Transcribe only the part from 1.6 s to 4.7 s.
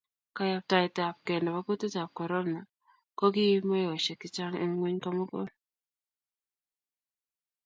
kutikab korona ko kiib meosiek chechang